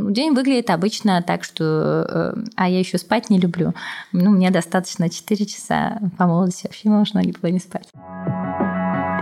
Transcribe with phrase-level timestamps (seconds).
[0.00, 2.06] Ну, день выглядит обычно так, что...
[2.08, 3.74] Э, а я еще спать не люблю.
[4.12, 5.98] Ну, мне достаточно 4 часа.
[6.16, 7.86] По молодости вообще можно было не спать.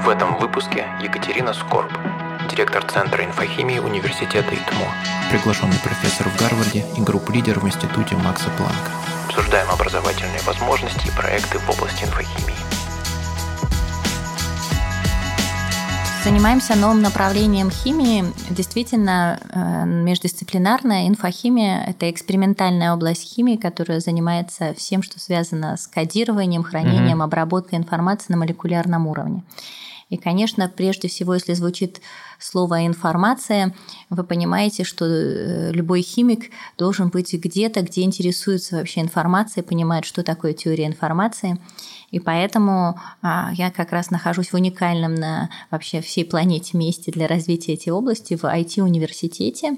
[0.00, 1.90] В этом выпуске Екатерина Скорб,
[2.48, 4.86] директор Центра инфохимии Университета ИТМО,
[5.32, 8.92] приглашенный профессор в Гарварде и групп-лидер в Институте Макса Планка.
[9.26, 12.67] Обсуждаем образовательные возможности и проекты в области инфохимии.
[16.24, 18.24] Занимаемся новым направлением химии.
[18.50, 26.64] Действительно, э, междисциплинарная инфохимия– это экспериментальная область химии, которая занимается всем, что связано с кодированием,
[26.64, 27.24] хранением, mm-hmm.
[27.24, 29.44] обработкой информации на молекулярном уровне.
[30.10, 32.00] И, конечно, прежде всего, если звучит
[32.38, 33.74] слово «информация»,
[34.10, 40.22] вы понимаете, что э, любой химик должен быть где-то, где интересуется вообще информацией, понимает, что
[40.22, 41.58] такое теория информации.
[42.10, 47.26] И поэтому а, я как раз нахожусь в уникальном на вообще всей планете месте для
[47.26, 49.76] развития этой области в IT-университете.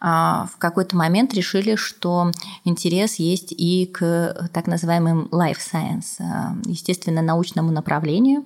[0.00, 2.30] А, в какой-то момент решили, что
[2.64, 8.44] интерес есть и к так называемым life science, а, естественно, научному направлению.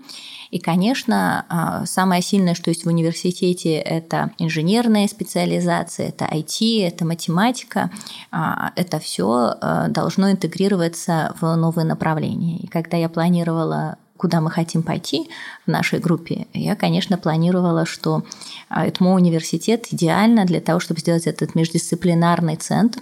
[0.51, 7.05] И, конечно, а, самое сильное, что есть в университете, это инженерная специализация, это IT, это
[7.05, 7.91] математика.
[8.31, 9.55] Это все
[9.89, 12.59] должно интегрироваться в новые направления.
[12.59, 15.31] И когда я планировала куда мы хотим пойти
[15.67, 18.25] в нашей группе, я, конечно, планировала, что
[18.69, 23.01] ЭТМО университет идеально для того, чтобы сделать этот междисциплинарный центр,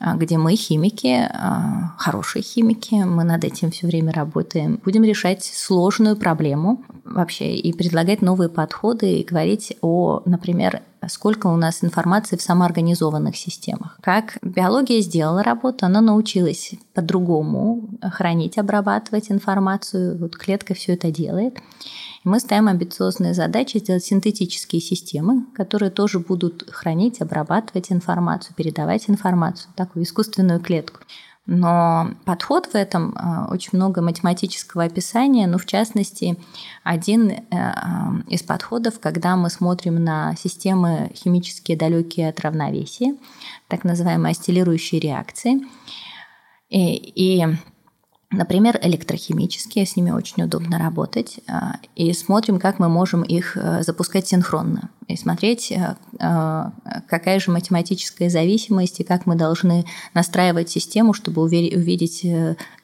[0.00, 5.44] а, где мы химики, а, хорошие химики, мы над этим все время работаем, будем решать
[5.44, 12.36] сложную проблему вообще и предлагать новые подходы и говорить о, например, сколько у нас информации
[12.36, 13.98] в самоорганизованных системах.
[14.02, 20.18] Как биология сделала работу, она научилась по-другому хранить, обрабатывать информацию.
[20.18, 21.58] Вот клетка все это делает.
[22.24, 29.10] И мы ставим амбициозные задачи сделать синтетические системы, которые тоже будут хранить, обрабатывать информацию, передавать
[29.10, 31.00] информацию, такую искусственную клетку.
[31.46, 36.38] Но подход в этом э, очень много математического описания, ну, в частности,
[36.82, 37.72] один э, э,
[38.28, 43.14] из подходов, когда мы смотрим на системы химические далекие от равновесия,
[43.68, 45.60] так называемые осциллирующие реакции.
[46.70, 47.46] И, и
[48.36, 51.40] Например, электрохимические, с ними очень удобно работать.
[51.48, 54.90] А, и смотрим, как мы можем их э, запускать синхронно.
[55.06, 56.64] И смотреть, э, э,
[57.08, 59.84] какая же математическая зависимость, и как мы должны
[60.14, 62.26] настраивать систему, чтобы увидеть,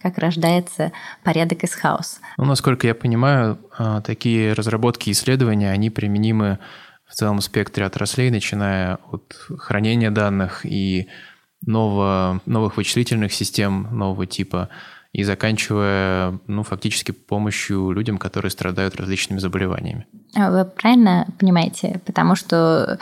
[0.01, 0.93] как рождается
[1.25, 2.19] порядок из хаоса.
[2.37, 3.59] Ну, насколько я понимаю,
[4.05, 6.59] такие разработки и исследования, они применимы
[7.07, 11.09] в целом спектре отраслей, начиная от хранения данных и
[11.67, 14.69] нового, новых вычислительных систем нового типа–
[15.13, 20.07] и заканчивая, ну, фактически помощью людям, которые страдают различными заболеваниями.
[20.35, 22.99] А вы правильно понимаете, потому что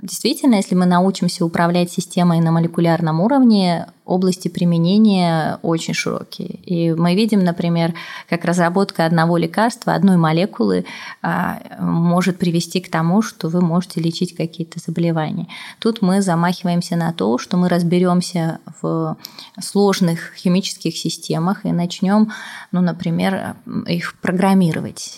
[0.00, 6.58] действительно, если мы научимся управлять системой на молекулярном уровне, области применения очень широкие.
[6.64, 7.94] И мы видим, например,
[8.28, 10.84] как разработка одного лекарства, одной молекулы
[11.22, 15.46] а, может привести к тому, что вы можете лечить какие-то заболевания.
[15.78, 19.16] Тут мы замахиваемся на то, что мы разберемся в
[19.60, 22.32] сложных химических системах и начнем,
[22.72, 25.16] ну, например, их программировать.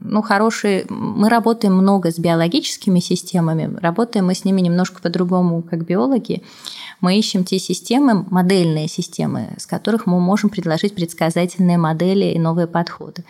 [0.00, 0.86] Ну, хорошие...
[0.88, 6.42] Мы работаем много с биологическими системами, работаем мы с ними немножко по-другому, как биологи.
[7.00, 12.66] Мы ищем те системы, модельные системы, с которых мы можем предложить предсказательные модели и новые
[12.66, 13.24] подходы.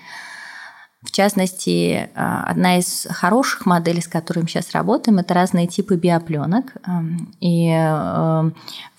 [1.02, 6.74] В частности, а, одна из хороших моделей, с которыми сейчас работаем, это разные типы биопленок.
[7.40, 8.50] И э,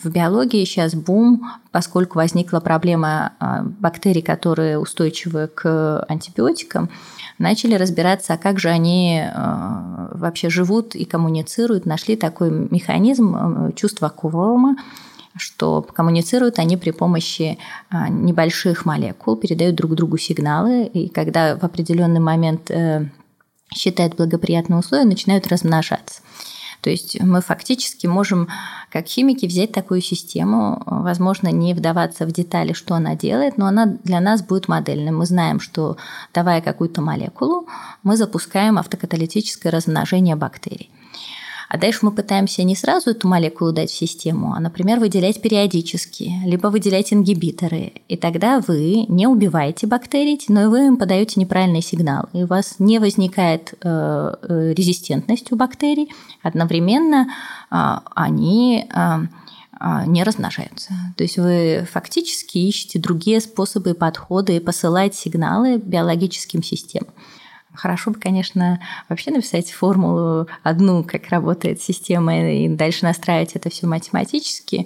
[0.04, 6.90] в биологии сейчас бум, поскольку возникла проблема а, бактерий, которые устойчивы к антибиотикам,
[7.40, 11.86] начали разбираться, а как же они э, вообще живут и коммуницируют.
[11.86, 14.76] Нашли такой механизм э, чувства кворума,
[15.36, 17.58] что коммуницируют они при помощи
[17.92, 22.72] э, небольших молекул, передают друг другу сигналы, и когда в определенный момент
[23.74, 26.22] считают благоприятные условия, начинают размножаться.
[26.84, 28.50] То есть мы фактически можем,
[28.92, 33.86] как химики, взять такую систему, возможно, не вдаваться в детали, что она делает, но она
[33.86, 35.12] для нас будет модельной.
[35.12, 35.96] Мы знаем, что
[36.34, 37.68] давая какую-то молекулу,
[38.04, 40.92] мы запускаем автокаталитическое размножение бактерий.
[41.74, 46.32] А дальше мы пытаемся не сразу эту молекулу дать в систему, а, например, выделять периодически,
[46.46, 47.94] либо выделять ингибиторы.
[48.08, 52.30] И тогда вы не убиваете бактерий, но и вы им подаете неправильный сигнал.
[52.32, 56.12] И у вас не возникает э, э резистентность у бактерий.
[56.44, 57.30] Одновременно
[57.72, 57.76] э,
[58.14, 59.18] они э,
[60.06, 60.94] не размножаются.
[61.18, 67.10] То есть вы фактически ищете другие способы подходы и посылать сигналы биологическим системам.
[67.74, 68.80] Хорошо бы, конечно,
[69.10, 74.86] вообще написать формулу одну, как работает система, и дальше настраивать это все математически.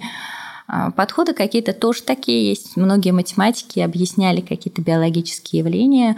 [0.70, 2.76] А, подходы какие-то тоже такие есть.
[2.76, 6.16] Многие математики объясняли какие-то биологические явления.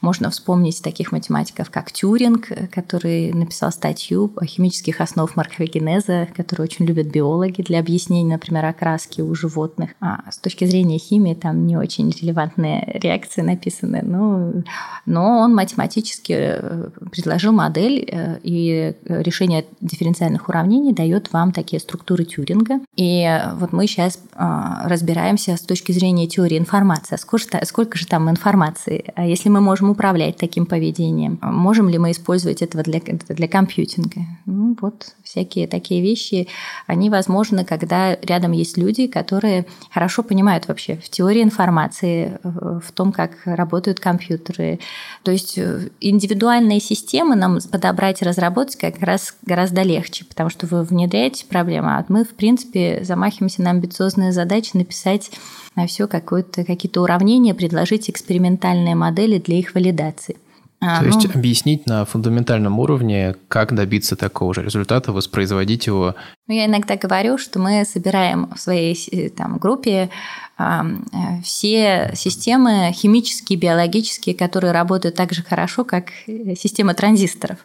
[0.00, 6.86] Можно вспомнить таких математиков, как Тюринг, который написал статью о химических основах морфогенеза, которую очень
[6.86, 9.90] любят биологи для объяснения, например, окраски у животных.
[10.00, 14.62] А с точки зрения химии там не очень релевантные реакции написаны, но,
[15.04, 22.24] но он математически э, предложил модель, э, и решение дифференциальных уравнений дает вам такие структуры
[22.24, 22.80] Тюринга.
[22.96, 27.14] И вот мы сейчас а, разбираемся с точки зрения теории информации.
[27.14, 29.04] А сколько, сколько же там информации?
[29.14, 31.38] А если мы можем управлять таким поведением?
[31.42, 34.22] Можем ли мы использовать этого для, для компьютинга?
[34.46, 36.48] Ну, вот всякие такие вещи,
[36.86, 43.12] они возможны, когда рядом есть люди, которые хорошо понимают вообще в теории информации, в том,
[43.12, 44.78] как работают компьютеры.
[45.22, 50.66] То есть э, индивидуальные системы нам подобрать и разработать как раз гораздо легче, потому что
[50.66, 55.30] вы внедряете проблему, а мы, в принципе, замахиваемся на амбициозные задачи написать
[55.74, 60.36] на все какие-то уравнения, предложить экспериментальные модели для их валидации.
[60.82, 66.14] А, То ну, есть объяснить на фундаментальном уровне, как добиться такого же результата, воспроизводить его.
[66.48, 70.08] Ну, я иногда говорю, что мы собираем в своей э, там, группе
[70.58, 70.62] э,
[71.44, 77.58] все системы химические, биологические, которые работают так же хорошо, как э, система транзисторов.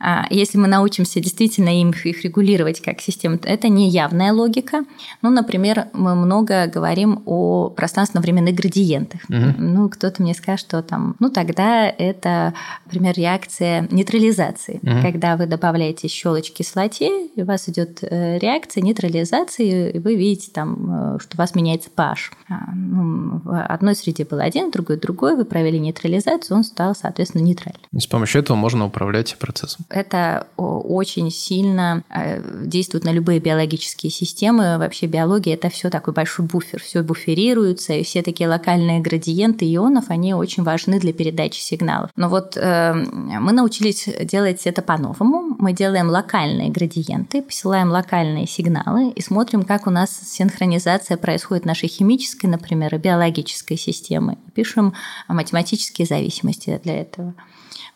[0.00, 4.84] А, если мы научимся действительно им их регулировать как систему, это не явная логика.
[5.20, 9.20] Ну, например, мы много говорим о пространственно-временных градиентах.
[9.28, 9.54] Угу.
[9.58, 12.54] Ну, кто-то мне скажет, что там, ну, тогда это,
[12.86, 14.80] например, реакция нейтрализации.
[14.82, 15.02] Угу.
[15.02, 21.16] Когда вы добавляете щелочь кислоте, у вас идет э, реакция нейтрализации, и вы видите там,
[21.16, 22.16] э, что у вас меняется pH.
[22.48, 26.94] А, ну, в одной среде был один, в другой другой, вы провели нейтрализацию, он стал,
[26.94, 27.82] соответственно, нейтральным.
[27.92, 34.78] с помощью этого можно управлять процессом это очень сильно э, действует на любые биологические системы.
[34.78, 40.06] Вообще биология– это все такой большой буфер, все буферируется, и все такие локальные градиенты ионов,
[40.08, 42.10] они очень важны для передачи сигналов.
[42.16, 45.56] Но вот э, мы научились делать это по-новому.
[45.58, 51.88] Мы делаем локальные градиенты, посылаем локальные сигналы и смотрим, как у нас синхронизация происходит нашей
[51.88, 54.38] химической, например, и биологической системы.
[54.54, 54.94] Пишем
[55.28, 57.34] математические зависимости для этого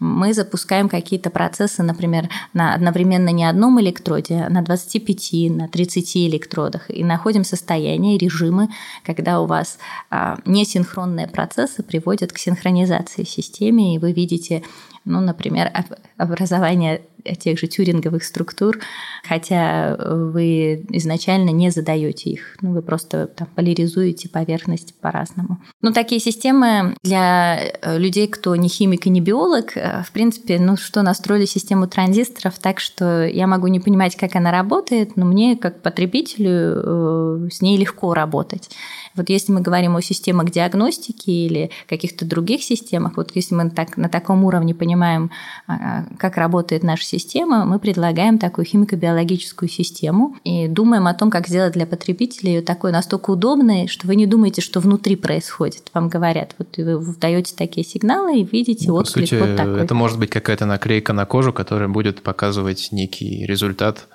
[0.04, 6.16] мы запускаем какие-то процессы, например, на одновременно не одном электроде, а на 25, на 30
[6.28, 8.68] электродах, и находим состояние, режимы,
[9.04, 9.78] когда у вас
[10.10, 14.62] а, несинхронные процессы приводят к синхронизации системы, и вы видите
[15.04, 15.70] ну, например,
[16.16, 17.02] образование
[17.38, 18.78] тех же тюринговых структур,
[19.26, 25.58] хотя вы изначально не задаете их, ну, вы просто там поляризуете поверхность по-разному.
[25.80, 30.58] Ну, такие системы для э, людей, кто не химик и не биолог, э, в принципе,
[30.58, 35.24] ну, что настроили систему транзисторов так, что я могу не понимать, как она работает, но
[35.24, 38.70] мне, как потребителю, э, с ней легко работать.
[39.16, 43.96] Вот если мы говорим о системах диагностики или каких-то других системах, вот если мы так,
[43.96, 45.28] на таком уровне понимаем, а,
[45.66, 51.48] а, как работает наша система, мы предлагаем такую химико-биологическую систему и думаем о том, как
[51.48, 55.90] сделать для потребителя ее такой настолько удобной, что вы не думаете, что внутри происходит.
[55.94, 59.82] Вам говорят, вот вы даете такие сигналы и видите ну, отклик сути, вот такой.
[59.82, 64.06] Это может быть какая-то наклейка на кожу, которая будет показывать некий результат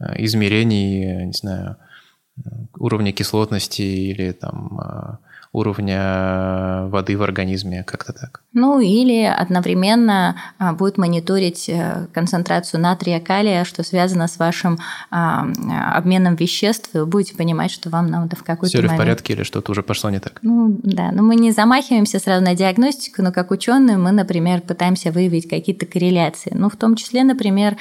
[0.00, 1.76] э, измерений, не знаю,
[2.78, 5.18] уровня кислотности или там а,
[5.52, 8.42] уровня воды в организме, как-то так.
[8.52, 14.78] Ну или одновременно а, будет мониторить э, концентрацию натрия, калия, что связано с вашим
[15.10, 15.46] а,
[15.94, 19.32] обменом веществ, и вы будете понимать, что вам надо в какой-то Все ли в порядке
[19.32, 20.38] или что-то уже пошло не так?
[20.42, 25.12] Ну да, но мы не замахиваемся сразу на диагностику, но как ученые мы, например, пытаемся
[25.12, 26.52] выявить какие-то корреляции.
[26.54, 27.76] Ну в том числе, например,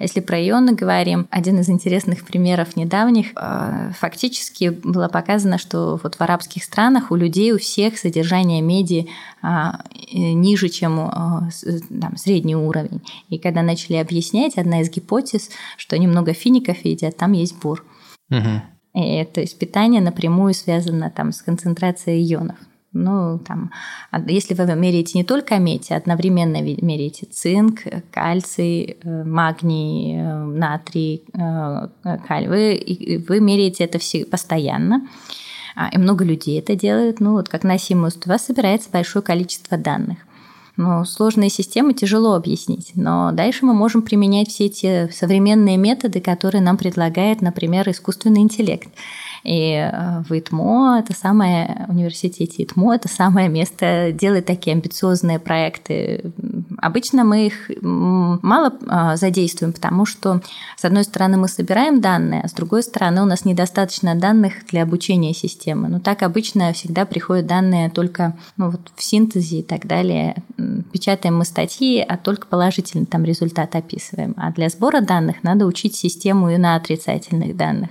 [0.00, 6.14] если про ионы говорим, один из интересных примеров недавних, э, фактически было показано, что вот
[6.14, 9.08] в арабских странах у людей у всех содержание меди
[9.42, 9.80] а,
[10.10, 11.50] ниже, чем э,
[12.00, 13.02] там, средний уровень.
[13.28, 17.84] И когда начали объяснять, одна из гипотез, что немного фиников едят, там есть бур.
[18.30, 19.02] Угу.
[19.02, 22.56] И, то есть питание напрямую связано там, с концентрацией ионов.
[22.92, 23.70] Ну, там,
[24.26, 31.22] если вы меряете не только медь, а одновременно меряете цинк, кальций, э, магний, э, натрий,
[31.32, 31.88] э,
[32.26, 35.06] каль, вы, вы меряете это все постоянно.
[35.76, 37.20] А, и много людей это делают.
[37.20, 37.76] Ну, вот как на
[38.26, 40.18] у вас собирается большое количество данных.
[40.76, 42.92] Но сложные системы тяжело объяснить.
[42.94, 48.88] Но дальше мы можем применять все эти современные методы, которые нам предлагает, например, искусственный интеллект.
[49.44, 56.32] И э, в ИТМО, это самое, университете ИТМО, это самое место делать такие амбициозные проекты.
[56.78, 60.40] Обычно мы их мало а, задействуем, потому что,
[60.76, 64.82] с одной стороны, мы собираем данные, а с другой стороны, у нас недостаточно данных для
[64.82, 65.88] обучения системы.
[65.88, 70.36] Но так обычно всегда приходят данные только ну, вот в синтезе и так далее.
[70.92, 74.34] Печатаем мы статьи, а только положительный там результат описываем.
[74.36, 77.90] А для сбора данных надо учить систему и на отрицательных данных.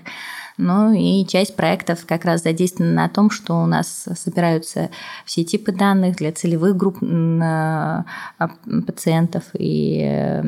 [0.61, 4.89] Ну и часть проектов как раз задействована на том, что у нас собираются
[5.23, 8.03] все типы данных для целевых групп а,
[8.85, 10.43] пациентов и э,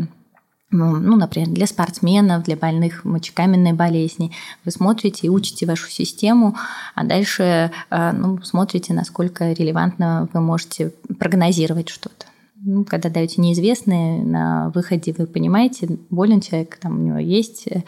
[0.70, 4.34] ну, ну, например, для спортсменов, для больных мочекаменной болезни.
[4.66, 6.58] Вы смотрите и учите вашу систему,
[6.94, 12.26] а дальше э, ну, смотрите, насколько релевантно вы можете прогнозировать что-то
[12.64, 17.84] ну, когда даете неизвестные, на выходе вы понимаете, болен человек, там у него есть э,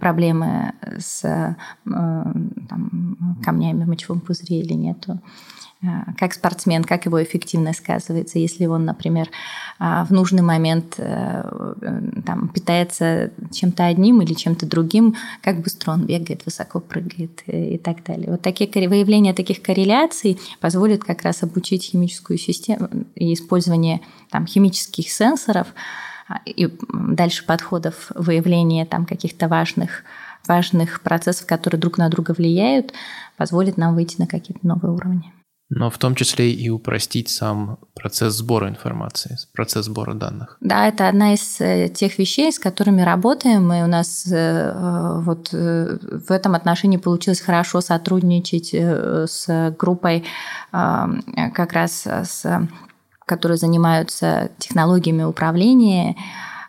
[0.00, 1.54] проблемы с э,
[1.84, 5.20] там, камнями в мочевом пузыре или нету.
[5.82, 9.28] Э, как спортсмен, как его эффективность сказывается, если он, например,
[9.78, 16.80] в нужный момент там, питается чем-то одним или чем-то другим, как быстро он бегает, высоко
[16.80, 18.30] прыгает и так далее.
[18.30, 25.10] Вот такие выявления таких корреляций позволят как раз обучить химическую систему и использование там, химических
[25.10, 25.68] сенсоров
[26.28, 30.04] а, и дальше подходов выявления там, каких-то важных,
[30.46, 32.92] важных процессов, которые друг на друга влияют,
[33.36, 35.35] позволит нам выйти на какие-то новые уровни.
[35.68, 40.58] Но в том числе и упростить сам процесс сбора информации, процесс сбора данных.
[40.60, 43.72] Да, это одна из э, тех вещей, с которыми работаем.
[43.72, 50.24] И у нас э, э, вот в этом отношении получилось хорошо сотрудничать с группой
[50.70, 52.68] как раз с
[53.26, 56.14] которые занимаются технологиями управления,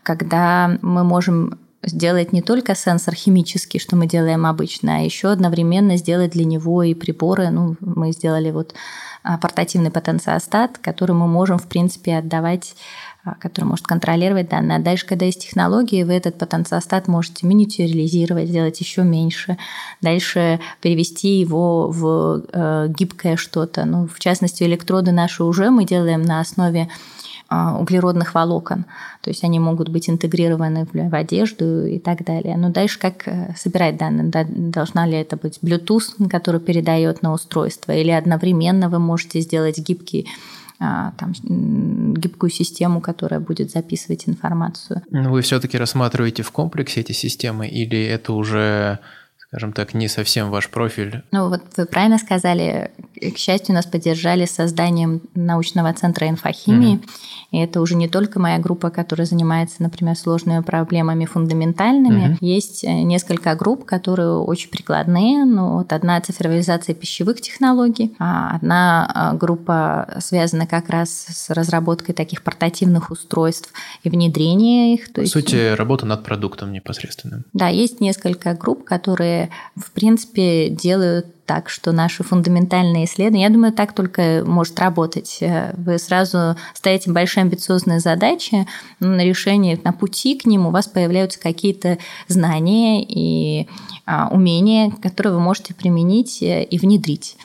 [0.02, 5.98] когда мы можем сделать не только сенсор химический, что мы делаем обычно, а еще одновременно
[5.98, 7.50] сделать для него и приборы.
[7.50, 8.74] Ну, мы сделали вот
[9.24, 12.76] а, портативный потенциостат, который мы можем, в принципе, отдавать
[13.28, 14.78] а, который может контролировать данные.
[14.78, 19.58] А дальше, когда есть технологии, вы этот потенциостат можете миниатюризировать, сделать еще меньше.
[20.02, 23.84] Дальше перевести его в э, гибкое что-то.
[23.84, 26.88] Ну, в частности, электроды наши уже мы делаем на основе
[27.50, 28.86] углеродных волокон.
[29.22, 32.58] То есть они могут быть интегрированы в, в одежду и так далее.
[32.58, 34.32] Но дальше как э, собирать данные?
[34.46, 40.28] Должна ли это быть Bluetooth, который передает на устройство, или одновременно вы можете сделать гибкий
[40.80, 41.34] а, там,
[42.14, 45.02] гибкую систему, которая будет записывать информацию.
[45.10, 49.00] Ну, вы все-таки рассматриваете в комплексе эти системы или это уже
[49.48, 51.24] скажем так, не совсем ваш профиль.
[51.32, 56.96] Ну вот вы правильно сказали, к счастью, нас поддержали созданием научного центра инфохимии.
[56.96, 57.06] Угу.
[57.52, 62.34] И это уже не только моя группа, которая занимается, например, сложными проблемами фундаментальными.
[62.34, 62.38] Угу.
[62.42, 65.46] Есть э, несколько групп, которые очень прикладные.
[65.46, 72.14] Ну, вот одна цифровизация пищевых технологий, а одна а, группа связана как раз с разработкой
[72.14, 73.72] таких портативных устройств
[74.04, 75.08] и внедрением их.
[75.08, 75.34] То По есть...
[75.34, 77.46] сути, работа над продуктом непосредственным.
[77.54, 79.37] Да, есть несколько групп, которые,
[79.76, 85.40] в принципе, делают так, что наши фундаментальные исследования, я думаю, так только может работать.
[85.78, 88.68] Вы сразу ставите большие амбициозные задачи,
[89.00, 93.68] на решение, на пути к ним у вас появляются какие-то знания и
[94.06, 97.36] а, умения, которые вы можете применить э, и внедрить.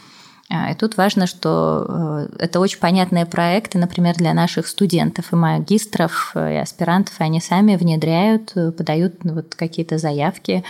[0.49, 5.37] А, и тут важно, что э, это очень понятные проекты, например, для наших студентов и
[5.37, 10.63] магистров, э, и аспирантов, и они сами внедряют, подают ну, вот какие-то заявки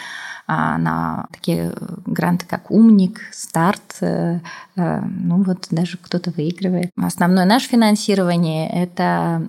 [0.47, 1.73] на такие
[2.07, 3.97] гранты, как «Умник», «Старт».
[4.01, 4.41] Э,
[4.77, 6.91] э, ну вот даже кто-то выигрывает.
[6.97, 9.47] Основное наше финансирование– это,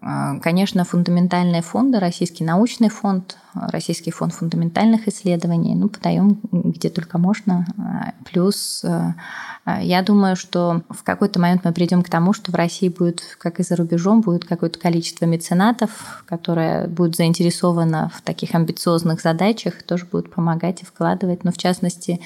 [0.00, 5.74] э, конечно, фундаментальные фонды, Российский научный фонд, Российский фонд фундаментальных исследований.
[5.74, 7.66] Ну, подаем где только можно.
[8.30, 8.84] Плюс
[9.66, 13.60] я думаю, что в какой-то момент мы придем к тому, что в России будет, как
[13.60, 20.06] и за рубежом, будет какое-то количество меценатов, которое будет заинтересовано в таких амбициозных задачах, тоже
[20.10, 21.44] будут помогать и вкладывать.
[21.44, 22.20] Но в частности,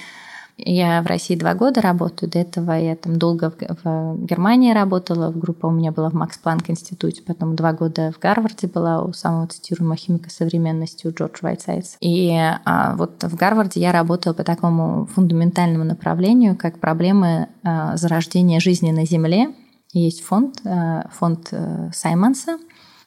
[0.58, 2.30] я в России два года работаю.
[2.30, 5.30] До этого я там долго в, в Германии работала.
[5.30, 7.22] Группа у меня была в Макс Планк институте.
[7.22, 11.96] Потом два года в Гарварде была у самого цитируемого химика современности у Джордж Вайтсайдс.
[12.00, 18.58] И а, вот в Гарварде я работала по такому фундаментальному направлению, как проблемы а, зарождения
[18.58, 19.54] жизни на Земле.
[19.92, 22.58] Есть фонд, а, фонд а, Саймонса,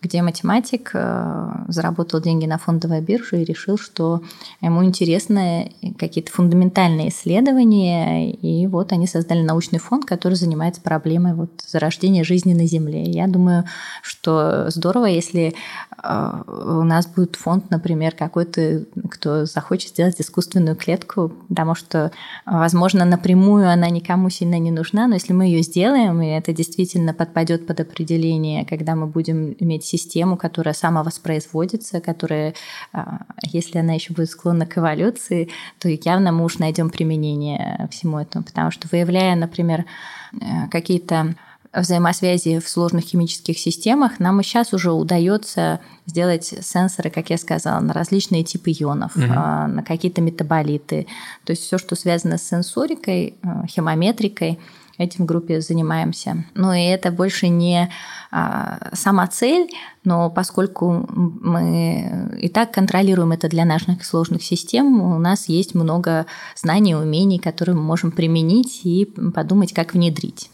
[0.02, 4.22] где математик э, заработал деньги на фондовой бирже и решил, что
[4.62, 11.50] ему интересны какие-то фундаментальные исследования, и вот они создали научный фонд, который занимается проблемой вот
[11.68, 13.04] зарождения жизни на Земле.
[13.04, 13.66] Я думаю,
[14.02, 15.54] что здорово, если
[16.02, 22.12] э, у нас будет фонд, например, какой-то, кто захочет сделать искусственную клетку, потому что,
[22.46, 27.14] возможно, напрямую она никому сильно не нужна, но если мы ее сделаем, и это действительно
[27.14, 32.54] подпадет под определение, когда мы будем иметь систему, которая самовоспроизводится, которая,
[32.94, 38.20] а, если она еще будет склонна к эволюции, то явно мы уж найдем применение всему
[38.20, 39.86] этому, потому что выявляя, например,
[40.34, 41.36] э, какие-то
[41.74, 47.80] взаимосвязи в сложных химических системах, нам и сейчас уже удается сделать сенсоры, как я сказала,
[47.80, 49.26] на различные типы ионов, угу.
[49.26, 51.06] на какие-то метаболиты.
[51.44, 54.60] То есть все, что связано с сенсорикой, э, химометрикой,
[55.00, 56.46] этим в группе занимаемся.
[56.54, 57.90] Но и это больше не
[58.32, 59.72] а, сама цель,
[60.04, 66.26] но поскольку мы и так контролируем это для наших сложных систем, у нас есть много
[66.56, 70.52] знаний, умений, которые мы можем применить и подумать, как внедрить.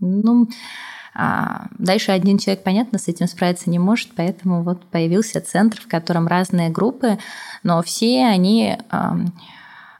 [0.00, 0.48] Ну,
[1.14, 5.86] а дальше один человек, понятно, с этим справиться не может, поэтому вот появился центр, в
[5.86, 7.18] котором разные группы,
[7.62, 8.76] но все они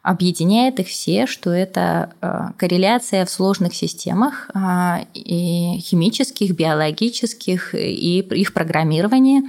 [0.04, 8.18] объединяет их все, что это э, корреляция в сложных системах а, и химических, биологических и
[8.20, 9.44] их программирование.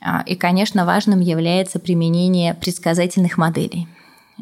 [0.00, 3.86] А, и, конечно, важным является применение предсказательных моделей.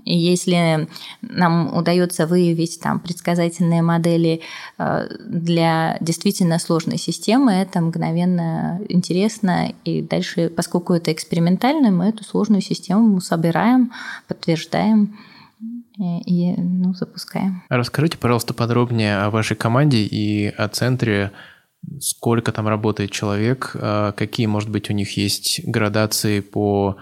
[0.05, 0.89] И если
[1.21, 4.43] нам удается выявить там предсказательные модели
[4.79, 9.73] э, для действительно сложной системы, это мгновенно интересно.
[9.85, 13.91] И дальше, поскольку это экспериментально, мы эту сложную систему собираем,
[14.29, 15.17] подтверждаем
[16.01, 17.63] и ну, запускаем.
[17.69, 21.33] Расскажите, пожалуйста, подробнее о вашей команде и о центре.
[22.01, 26.97] Сколько там работает человек, а какие, может быть, у них есть градации по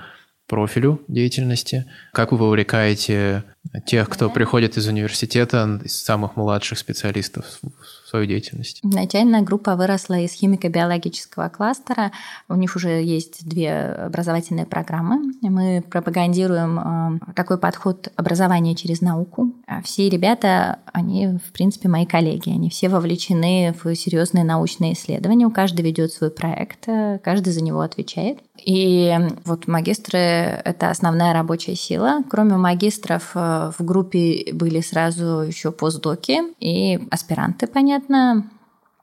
[0.46, 3.44] профилю деятельности, как вы вовлекаете
[3.86, 7.70] тех, кто приходит из университета, из самых младших специалистов в
[8.08, 8.80] свою деятельность?
[8.82, 12.12] Начальная группа выросла из химико-биологического кластера.
[12.48, 15.34] У них уже есть две образовательные программы.
[15.42, 19.52] Мы пропагандируем э, такой подход образования через науку.
[19.66, 22.50] А все ребята, они, в принципе, мои коллеги.
[22.50, 25.46] Они все вовлечены в серьезные научные исследования.
[25.46, 28.38] У каждого ведет свой проект, э, каждый за него отвечает.
[28.68, 30.18] И вот магистры—
[30.64, 32.22] это основная рабочая сила.
[32.28, 38.50] Кроме магистров э, в группе были сразу еще постдоки и аспиранты, понятно.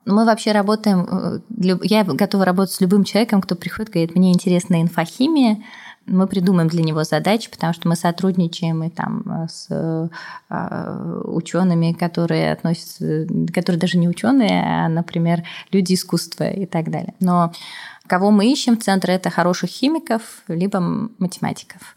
[0.05, 1.07] Мы вообще работаем...
[1.09, 5.63] Э, я готова работать с любым человеком, кто приходит, говорит, мне интересна инфохимия,
[6.05, 11.93] мы придумаем для него задачи, потому что мы сотрудничаем и там э, с э, учеными,
[11.93, 17.13] которые относятся, которые даже не ученые, а, например, люди искусства и так далее.
[17.19, 17.51] Но
[18.07, 20.79] Кого мы ищем в центре, это хороших химиков, либо
[21.17, 21.95] математиков.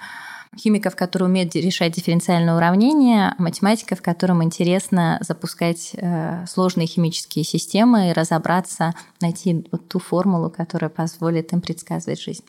[0.58, 8.12] Химиков, которые умеют решать дифференциальные уравнения, математиков, которым интересно запускать э, сложные химические системы и
[8.12, 12.44] разобраться, найти вот ту формулу, которая позволит им предсказывать жизнь.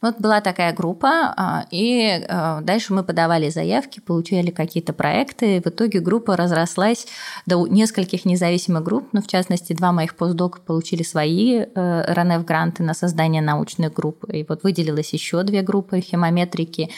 [0.00, 5.60] Вот была такая группа, а, и а, дальше мы подавали заявки, получали какие-то проекты.
[5.60, 7.06] В итоге группа разрослась
[7.44, 12.82] до нескольких независимых групп, но ну, в частности два моих постдока получили свои э, РНФ-гранты
[12.82, 14.24] на создание научных групп.
[14.32, 16.90] И вот выделилось еще две группы химометрики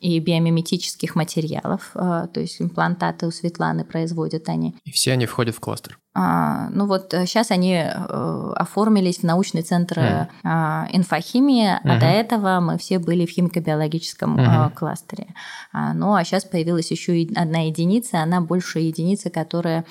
[0.00, 4.74] и биомиметических материалов, а, то есть имплантаты у Светланы производят они.
[4.84, 5.98] И все они входят в кластер?
[6.14, 10.88] А, ну вот сейчас э, они э, оформились в научный центр mm.
[10.92, 11.80] инфохимии, mm-hmm.
[11.84, 14.74] а до этого мы все были в химико-биологическом mm-hmm.
[14.74, 15.28] кластере.
[15.72, 19.84] Ну а сейчас появилась еще одна единица, она больше единица, которая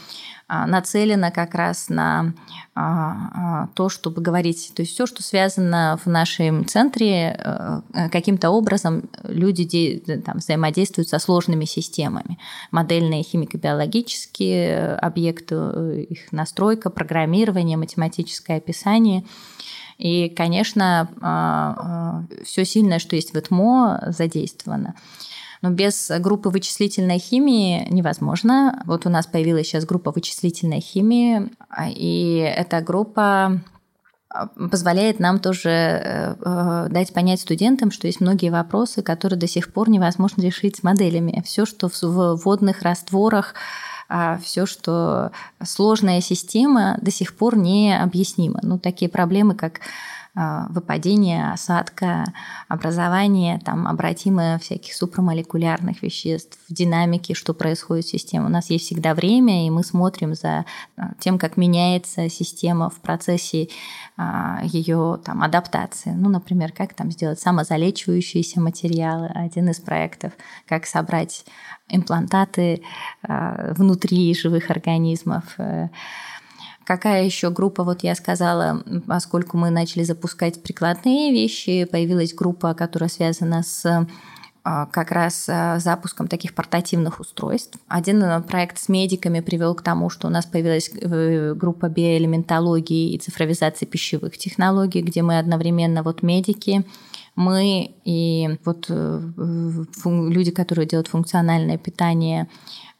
[0.51, 2.33] а, нацелена как раз на
[2.73, 9.03] а, а, то, чтобы говорить, то есть все, что связано в нашем центре, каким-то образом
[9.23, 12.39] люди там, взаимодействуют со сложными системами.
[12.71, 19.23] Модельные химико-биологические объекты, э, их настройка, программирование, математическое описание.
[19.99, 21.09] И, конечно,
[22.45, 24.95] все сильное, что есть в ЭТМО, задействовано.
[25.61, 28.81] Но без группы вычислительной химии невозможно.
[28.85, 31.49] Вот у нас появилась сейчас группа вычислительной химии,
[31.87, 33.61] и эта группа
[34.29, 39.47] а, позволяет нам тоже э, э, дать понять студентам, что есть многие вопросы, которые до
[39.47, 41.43] сих пор невозможно решить с моделями.
[41.45, 43.55] Все, что в водных растворах,
[44.07, 45.31] а все, что
[45.63, 48.59] сложная система, до сих пор не объяснимо.
[48.61, 49.81] Ну, такие проблемы, как
[50.35, 52.23] а, выпадения, осадка,
[52.67, 58.45] образования, там, обратимые всяких супрамолекулярных веществ, динамики, что происходит в системе.
[58.45, 60.65] У нас есть всегда время, и мы смотрим за
[60.95, 63.69] а, тем, как меняется система в процессе
[64.17, 66.11] а, ее там, адаптации.
[66.11, 70.33] Ну, например, как там сделать самозалечивающиеся материалы, один из проектов,
[70.67, 71.43] как собрать
[71.91, 72.83] имплантаты
[73.23, 75.89] внутри живых организмов, э,
[76.89, 83.11] Какая еще группа, вот я сказала, поскольку мы начали запускать прикладные вещи, появилась группа, которая
[83.11, 84.07] связана с
[84.63, 87.77] а, как раз а, запуском таких портативных устройств.
[87.87, 93.13] Один э, проект с медиками привел к тому, что у нас появилась э, группа биоэлементологии
[93.13, 96.83] и цифровизации пищевых технологий, где мы одновременно вот медики,
[97.39, 99.21] мы и вот э,
[100.05, 102.49] люди, которые делают функциональное питание,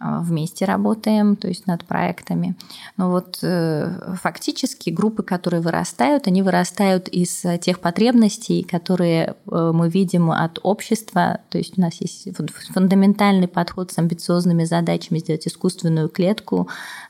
[0.01, 2.55] а, вместе работаем, то есть над проектами.
[2.95, 9.89] Но вот э, фактически группы, которые вырастают, они вырастают из тех потребностей, которые э, мы
[9.89, 11.41] видим от общества.
[11.49, 12.29] То есть у нас есть
[12.73, 16.69] фундаментальный подход с амбициозными задачами сделать искусственную клетку,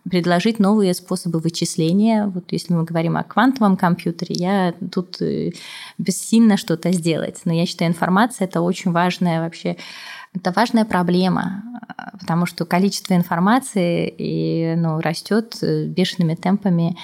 [0.10, 2.28] предложить новые способы вычисления.
[2.28, 5.52] Вот если мы говорим о квантовом компьютере, я тут э,
[5.98, 7.42] бессильно что-то сделать.
[7.46, 9.78] Но я считаю, информация это очень важная вообще
[10.36, 11.64] это важная проблема,
[12.20, 16.96] потому что количество информации и, ну, растет бешеными темпами.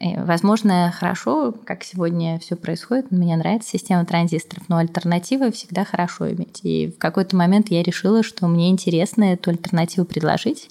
[0.00, 3.10] И, возможно, хорошо, как сегодня все происходит.
[3.10, 6.60] Мне нравится система транзисторов, но альтернативы всегда хорошо иметь.
[6.62, 10.68] И в какой-то момент я решила, что мне интересно эту альтернативу предложить.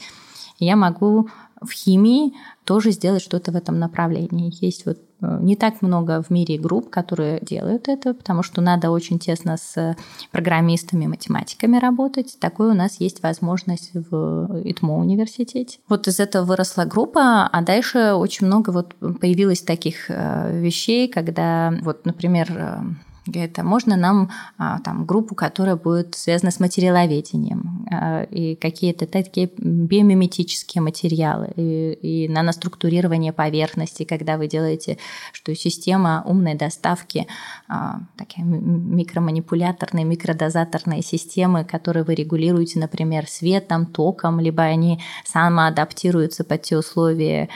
[0.60, 1.30] И я могу
[1.66, 2.34] в химии
[2.66, 4.54] тоже сделать что-то в этом направлении.
[4.64, 8.90] Есть вот э, не так много в мире групп, которые делают это, потому что надо
[8.90, 9.96] очень тесно с
[10.32, 12.38] программистами, математиками работать.
[12.40, 15.80] Такой у нас есть возможность в ИТМО университете.
[15.90, 21.74] Вот из этого выросла группа, а дальше очень много вот появилось таких э, вещей, когда
[21.82, 22.98] вот, например,
[23.28, 29.06] э, это можно нам а, там группу, которая будет связана с материаловедением а, и какие-то
[29.08, 34.98] такие биомиметические материалы и, и наноструктурирование поверхности, когда вы делаете,
[35.32, 37.28] что система умной доставки,
[37.68, 46.62] а, такие микроманипуляторные, микродозаторные системы, которые вы регулируете, например, светом, током, либо они самоадаптируются под
[46.64, 47.50] те условия,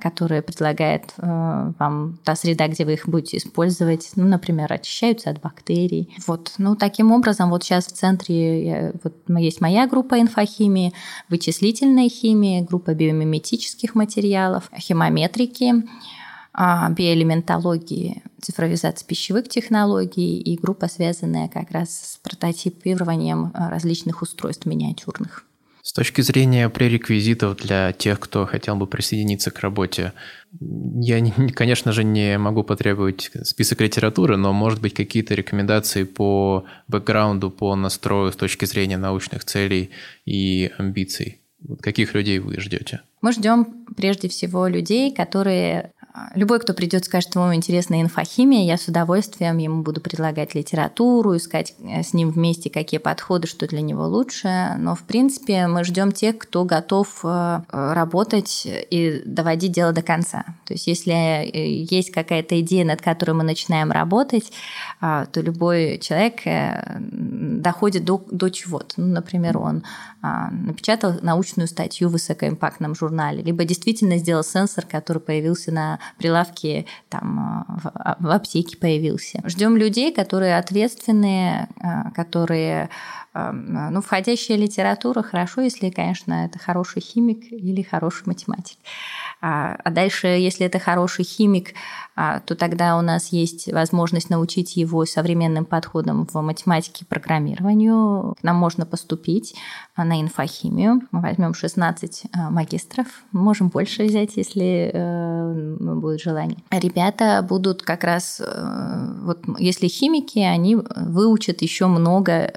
[0.00, 5.40] которые предлагает вам та среда, где вы их будете использовать, ну, например, очищение защищаются от
[5.40, 6.14] бактерий.
[6.26, 10.92] Вот, ну, таким образом, вот сейчас в центре я, вот, есть моя группа инфохимии,
[11.28, 15.84] вычислительной химии, группа биомиметических материалов, химометрики,
[16.54, 24.66] а, биоэлементологии, цифровизации пищевых технологий и группа, связанная как раз с прототипированием а, различных устройств
[24.66, 25.44] миниатюрных.
[25.82, 30.12] С точки зрения пререквизитов для тех, кто хотел бы присоединиться к работе,
[30.60, 31.20] я,
[31.54, 37.74] конечно же, не могу потребовать список литературы, но, может быть, какие-то рекомендации по бэкграунду, по
[37.74, 39.90] настрою с точки зрения научных целей
[40.24, 41.40] и амбиций.
[41.66, 43.00] Вот каких людей вы ждете?
[43.20, 45.92] Мы ждем прежде всего людей, которые
[46.34, 51.36] Любой, кто придет, скажет, что ему интересна инфохимия, я с удовольствием ему буду предлагать литературу,
[51.36, 54.74] искать э, с ним вместе, какие подходы, что для него лучше.
[54.78, 60.44] Но, в принципе, мы ждем тех, кто готов э, работать и доводить дело до конца.
[60.66, 64.52] То есть, если э, есть какая-то идея, над которой мы начинаем работать,
[65.00, 66.42] то любой человек
[67.62, 69.00] доходит до, до чего-то.
[69.00, 69.84] Ну, например, он
[70.22, 77.64] напечатал научную статью в высокоимпактном журнале, либо действительно сделал сенсор, который появился на прилавке там
[77.82, 79.42] в, а, в аптеке появился.
[79.44, 82.88] Ждем людей, которые ответственные, а, которые
[83.34, 88.78] ну, входящая литература хорошо, если, конечно, это хороший химик или хороший математик.
[89.44, 91.74] А, а дальше, если это хороший химик,
[92.14, 98.36] а, то тогда у нас есть возможность научить его современным подходам в математике и программированию.
[98.38, 99.56] К нам можно поступить
[99.96, 101.00] а, на инфохимию.
[101.10, 103.06] Мы возьмем 16 магистров.
[103.32, 106.58] Можем больше взять, если э, будет желание.
[106.70, 112.52] Ребята будут как раз, э, вот если химики, они выучат еще много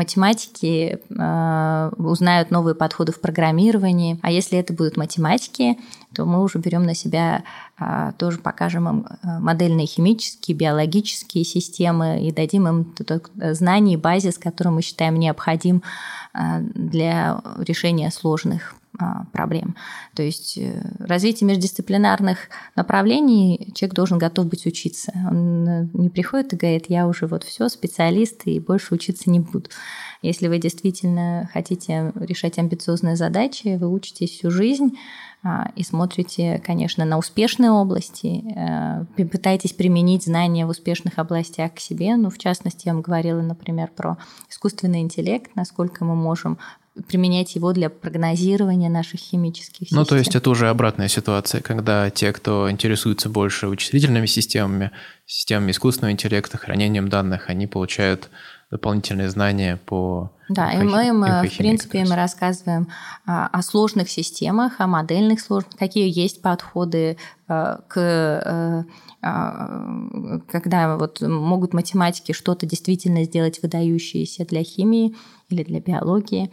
[0.00, 0.98] э, математики,
[1.98, 4.18] узнают новые подходы в программировании.
[4.22, 5.78] А если это будут математики,
[6.14, 7.44] то мы уже берем на себя,
[7.78, 14.36] а, тоже покажем им э, модельные химические, биологические системы и дадим им тот знаний, базис,
[14.36, 15.82] который мы считаем необходим
[16.32, 18.74] а, для решения сложных
[19.32, 19.76] проблем.
[20.14, 25.12] То есть э, развитие междисциплинарных направлений человек должен готов быть учиться.
[25.14, 29.40] Он э, не приходит и говорит, я уже вот все, специалист, и больше учиться не
[29.40, 29.70] буду.
[30.22, 34.96] Если вы действительно хотите решать амбициозные задачи, вы учитесь всю жизнь,
[35.42, 41.80] а, и смотрите, конечно, на успешные области, э, пытаетесь применить знания в успешных областях к
[41.80, 42.16] себе.
[42.16, 44.18] Ну, в частности, я вам говорила, например, про
[44.50, 46.58] искусственный интеллект, насколько мы можем
[47.08, 49.98] применять его для прогнозирования наших химических систем.
[49.98, 54.90] Ну, то есть это уже обратная ситуация, когда те, кто интересуется больше вычислительными системами,
[55.26, 58.30] системами искусственного интеллекта, хранением данных, они получают
[58.70, 62.88] дополнительные знания по Да, и мы им, в принципе, мы рассказываем
[63.26, 67.16] а, о сложных системах, о модельных сложных, какие есть подходы
[67.48, 68.86] а, к
[69.22, 75.14] а, когда вот могут математики что-то действительно сделать выдающееся для химии
[75.50, 76.50] или для биологии.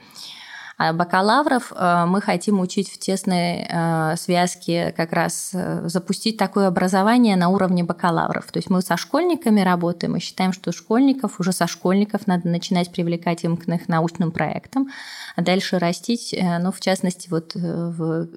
[0.77, 6.67] А бакалавров э, мы хотим учить в тесной э, связке как раз э, запустить такое
[6.67, 8.45] образование на уровне бакалавров.
[8.51, 12.91] То есть мы со школьниками работаем и считаем, что школьников, уже со школьников надо начинать
[12.91, 14.89] привлекать им к их научным проектам,
[15.35, 16.35] а дальше растить.
[16.61, 18.27] Ну, в частности, вот в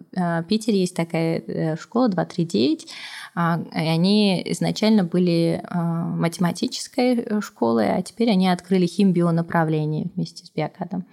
[0.48, 2.86] Питере есть такая школа 239,
[3.34, 10.50] а, и они изначально были математической школой, а теперь они открыли химбио направление вместе с
[10.50, 11.04] Биокадом.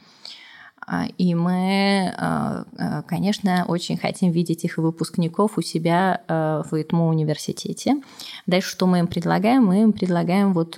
[0.90, 7.08] А, и мы, а, а, конечно, очень хотим видеть их выпускников у себя в ИТМО
[7.08, 8.02] университете.
[8.46, 9.66] Дальше что мы им предлагаем?
[9.66, 10.76] Мы им предлагаем вот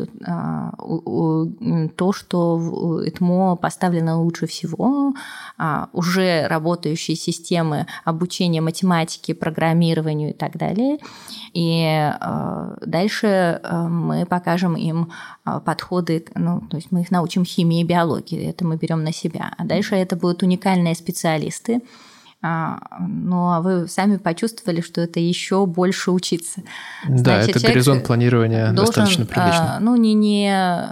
[1.96, 5.14] то, что в ИТМО поставлено лучше всего,
[5.94, 10.98] уже работающие системы обучения математике, программированию и так далее.
[11.54, 12.12] И
[12.86, 15.12] дальше мы покажем им
[15.66, 19.54] подходы, ну, то есть мы их научим химии и биологии, это мы берем на себя.
[19.58, 21.82] А дальше это будут уникальные специалисты,
[22.42, 26.62] а, ну, а вы сами почувствовали, что это еще больше учиться.
[27.06, 29.76] Да, Значит, это горизонт планирования должен, достаточно приличный.
[29.76, 30.90] А, ну, не, не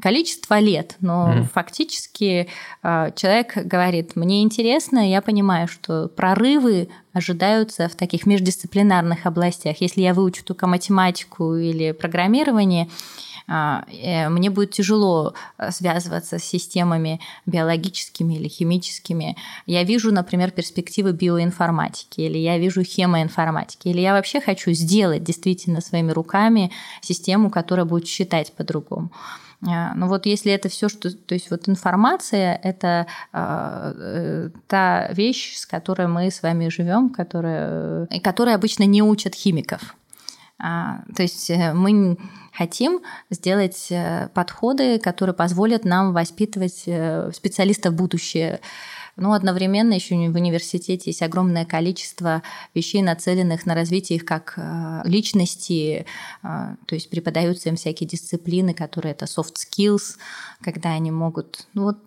[0.00, 1.48] количество лет, но mm.
[1.52, 2.48] фактически
[2.82, 9.82] человек говорит, мне интересно, я понимаю, что прорывы ожидаются в таких междисциплинарных областях.
[9.82, 12.88] Если я выучу только математику или программирование,
[13.50, 19.36] мне будет тяжело э, связываться с системами биологическими или химическими.
[19.66, 25.80] Я вижу, например, перспективы биоинформатики, или я вижу хемоинформатики, или я вообще хочу сделать действительно
[25.80, 29.10] своими руками систему, которая будет считать по-другому.
[29.66, 35.56] А, ну вот если это все, что, то есть вот информация это э, та вещь,
[35.56, 39.96] с которой мы с вами живем, которая, которая обычно не учат химиков.
[40.62, 42.16] А, то есть мы
[42.52, 48.60] хотим сделать э, подходы, которые позволят нам воспитывать э, специалистов будущее.
[49.16, 52.42] Но одновременно еще в университете есть огромное количество
[52.74, 56.06] вещей, нацеленных на развитие их как э, личности.
[56.42, 60.16] То есть преподаются им всякие дисциплины, которые это soft skills,
[60.62, 61.66] когда они могут...
[61.74, 61.98] Ну вот,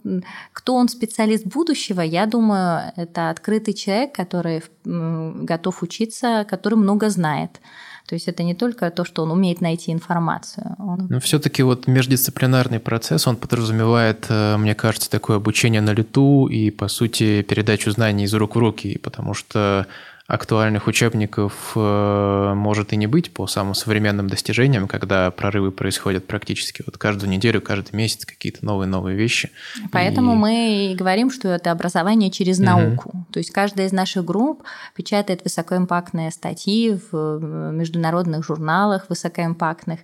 [0.53, 7.59] кто он специалист будущего, я думаю, это открытый человек, который готов учиться, который много знает.
[8.07, 10.75] То есть это не только то, что он умеет найти информацию.
[10.77, 11.07] Он...
[11.09, 16.69] Но все-таки вот междисциплинарный процесс, он подразумевает, э, мне кажется, такое обучение на лету и,
[16.69, 19.87] по сути, передачу знаний из рук в руки, потому что
[20.25, 26.81] актуальных учебников э, может и не быть по самым современным достижениям, когда прорывы происходят практически
[26.85, 29.51] вот каждую неделю, каждый месяц какие-то новые-новые вещи.
[29.91, 30.35] Поэтому и...
[30.35, 32.65] мы и говорим, что это образование через угу.
[32.65, 33.25] науку.
[33.33, 34.63] То есть каждая из наших групп
[34.95, 39.99] печатает высокоимпактные статьи в э, международных журналах высокоимпактных.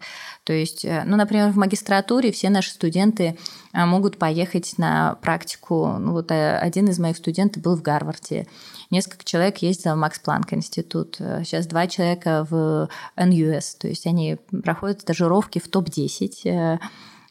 [0.50, 3.38] То есть, э, ну, например, в магистратуре все наши студенты
[3.72, 5.96] могут поехать на практику.
[6.00, 8.48] Ну, вот один из моих студентов был в Гарварде.
[8.90, 11.18] Несколько человек ездило в Макс Планк институт.
[11.18, 13.76] Сейчас два человека в NUS.
[13.78, 16.80] То есть они проходят стажировки в топ-10 а,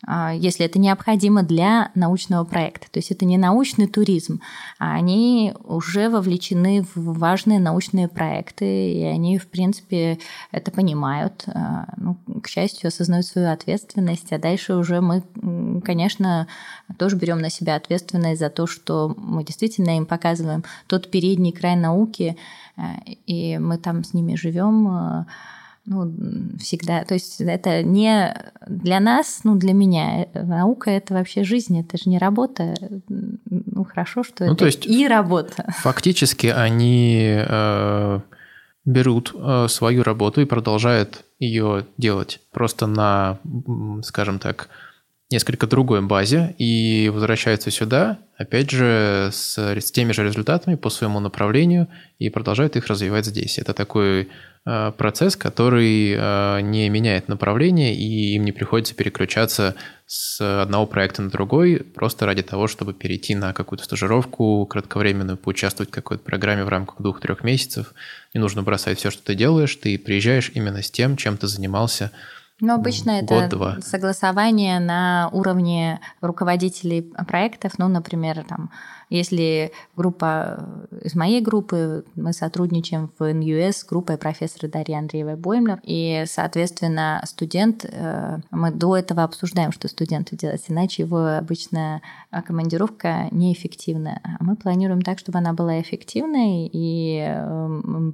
[0.06, 2.86] если это необходимо для научного проекта.
[2.90, 4.40] То есть это не научный туризм,
[4.78, 10.18] а они уже вовлечены в важные научные проекты, и они, в принципе,
[10.52, 15.22] это понимают, а, ну, к счастью, осознают свою ответственность, а дальше уже мы,
[15.84, 16.46] конечно,
[16.96, 21.74] тоже берем на себя ответственность за то, что мы действительно им показываем тот передний край
[21.74, 22.36] науки,
[22.76, 25.26] а, и мы там с ними живем
[25.88, 26.12] ну,
[26.58, 27.04] всегда.
[27.04, 28.34] То есть это не
[28.66, 30.26] для нас, ну, для меня.
[30.34, 32.74] Наука— это вообще жизнь, это же не работа.
[33.08, 35.64] Ну, хорошо, что ну, это то есть и работа.
[35.78, 38.20] Фактически они э,
[38.84, 43.38] берут э, свою работу и продолжают ее делать просто на,
[44.02, 44.68] скажем так,
[45.30, 51.20] несколько другой базе и возвращаются сюда, опять же, с, с теми же результатами по своему
[51.20, 53.58] направлению и продолжают их развивать здесь.
[53.58, 54.28] Это такой
[54.64, 59.74] процесс, который э, не меняет направление, и им не приходится переключаться
[60.06, 65.90] с одного проекта на другой просто ради того, чтобы перейти на какую-то стажировку кратковременную, поучаствовать
[65.90, 67.94] в какой-то программе в рамках двух-трех месяцев.
[68.34, 72.10] Не нужно бросать все, что ты делаешь, ты приезжаешь именно с тем, чем ты занимался
[72.60, 78.70] но обычно это согласование на уровне руководителей проектов, ну, например, там
[79.10, 80.58] если группа
[80.90, 86.24] э, из моей группы, мы сотрудничаем в NUS с группой профессора Дарьи Андреевой Боймлер, и,
[86.26, 93.28] соответственно, студент, э, мы до этого обсуждаем, что студенту делать, иначе его обычно э, командировка
[93.30, 94.20] неэффективная.
[94.22, 97.18] А мы планируем так, чтобы она была эффективной и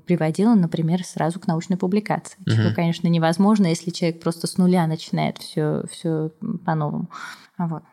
[0.07, 2.51] приводила, например, сразу к научной публикации, угу.
[2.51, 6.31] чего, конечно, невозможно, если человек просто с нуля начинает все, все
[6.65, 7.09] по-новому.
[7.57, 7.85] Вот.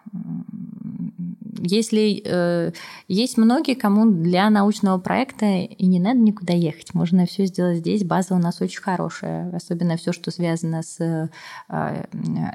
[1.59, 2.71] Если э,
[3.07, 8.03] есть многие, кому для научного проекта и не надо никуда ехать, можно все сделать здесь.
[8.03, 11.29] База у нас очень хорошая, особенно все, что связано с э,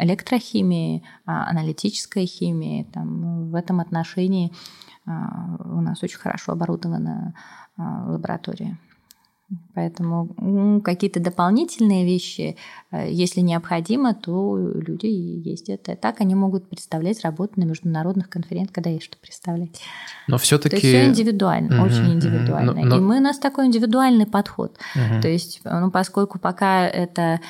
[0.01, 2.85] электрохимией, э, аналитической химией.
[2.85, 4.53] Там, в этом отношении
[5.07, 5.11] э,
[5.61, 7.35] у нас очень хорошо оборудована
[7.79, 8.77] э, лаборатория.
[9.75, 12.57] Поэтому какие-то дополнительные вещи,
[12.91, 15.89] э, если необходимо, то люди ездят.
[15.89, 19.81] И так они могут представлять работу на международных конференциях, когда есть что представлять.
[20.27, 20.79] Но все-таки...
[20.79, 22.73] Все индивидуально, угу, очень индивидуально.
[22.73, 24.77] Угу, но, И мы, у нас такой индивидуальный подход.
[24.97, 25.23] Угу.
[25.23, 27.41] То есть, ну, поскольку пока это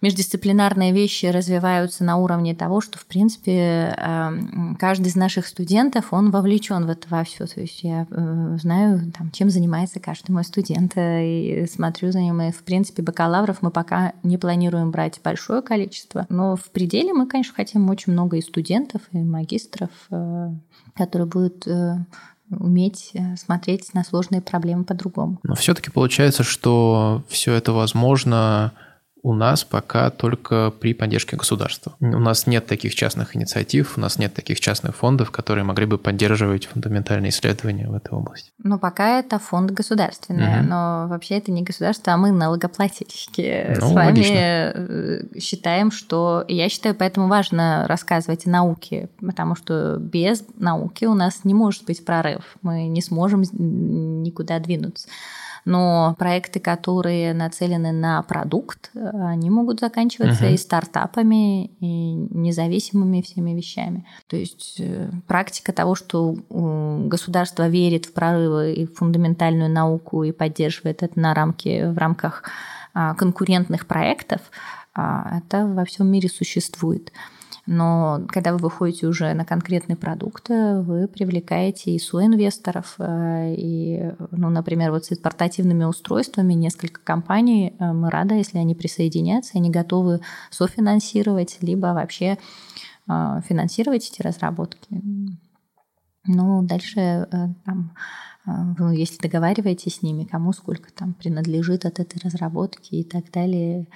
[0.00, 6.30] междисциплинарные вещи развиваются на уровне того, что, в принципе, эм, каждый из наших студентов, он
[6.30, 7.46] вовлечен в это во все.
[7.46, 12.20] То есть я э, знаю, там, чем занимается каждый мой студент, э, и смотрю за
[12.20, 12.40] ним.
[12.40, 17.26] И, в принципе, бакалавров мы пока не планируем брать большое количество, но в пределе мы,
[17.26, 20.50] конечно, хотим очень много и студентов, и магистров, э,
[20.96, 21.66] которые будут
[22.50, 25.38] уметь смотреть на сложные проблемы по-другому.
[25.44, 28.72] Но все-таки получается, что все это возможно
[29.22, 31.94] у нас пока только при поддержке государства.
[32.00, 35.98] У нас нет таких частных инициатив, у нас нет таких частных фондов, которые могли бы
[35.98, 38.50] поддерживать фундаментальные исследования в этой области.
[38.62, 40.68] Ну, пока это фонд государственный, угу.
[40.68, 43.76] но вообще это не государство, а мы налогоплательщики.
[43.80, 44.34] Ну, С вами логично.
[44.34, 46.44] Э, считаем, что...
[46.48, 51.84] Я считаю, поэтому важно рассказывать о науке, потому что без науки у нас не может
[51.84, 52.56] быть прорыв.
[52.62, 55.08] Мы не сможем никуда двинуться
[55.64, 60.54] но проекты, которые нацелены на продукт, они могут заканчиваться uh-huh.
[60.54, 64.06] и стартапами, и независимыми всеми вещами.
[64.26, 70.32] То есть э, практика того, что государство верит в прорывы и в фундаментальную науку и
[70.32, 72.44] поддерживает это на рамке, в рамках
[72.92, 74.40] а, конкурентных проектов,
[74.94, 77.12] а, это во всем мире существует.
[77.66, 84.12] Но когда вы выходите уже на конкретный продукт, э, вы привлекаете и соинвесторов, э, и,
[84.30, 89.70] ну, например, вот с портативными устройствами несколько компаний, э, мы рады, если они присоединятся, они
[89.70, 90.20] готовы
[90.50, 92.38] софинансировать, либо вообще
[93.06, 94.86] финансировать эти разработки.
[96.26, 97.26] Ну, дальше
[97.64, 97.92] там
[98.92, 103.88] если договариваетесь с ними, кому сколько там принадлежит от этой разработки и так далее,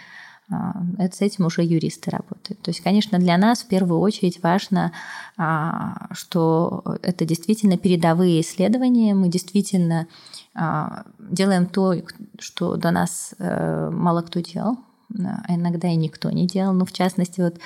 [0.99, 2.61] это с этим уже юристы работают.
[2.61, 4.93] То есть, конечно, для нас в первую очередь важно,
[5.37, 10.07] а, что это действительно передовые исследования, мы действительно
[10.55, 11.95] а, делаем то,
[12.39, 14.77] что до нас э, мало кто делал,
[15.19, 16.75] а иногда и никто не делал.
[16.75, 17.59] Ну, в частности, вот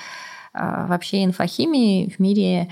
[0.53, 2.69] вообще инфохимии в мире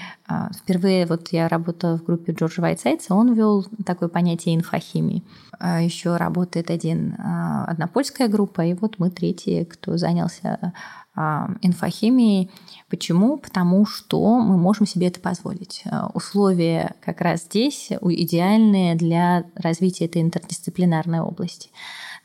[0.56, 5.24] впервые вот я работала в группе Джорджа Вайтсайца, он ввел такое понятие инфохимии.
[5.60, 10.74] А, еще работает один, а, одна польская группа, и вот мы третьи, кто занялся
[11.16, 12.52] а, инфохимией.
[12.90, 13.38] Почему?
[13.38, 15.84] Потому что мы можем себе это позволить.
[16.14, 21.70] Условия как раз здесь идеальные для развития этой интердисциплинарной области.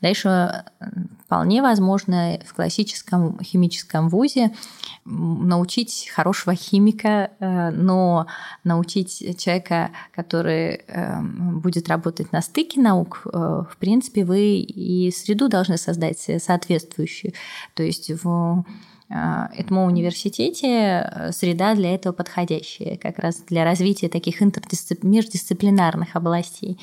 [0.03, 0.65] Дальше
[1.25, 4.51] вполне возможно в классическом химическом вузе
[5.05, 8.27] научить хорошего химика, э, но
[8.65, 15.47] научить человека, который эм, будет работать на стыке наук, э, в принципе, вы и среду
[15.47, 17.31] должны создать соответствующую.
[17.73, 18.65] То есть в
[19.09, 19.15] э,
[19.55, 26.77] этому университете среда для этого подходящая, как раз для развития таких междисциплинарных областей.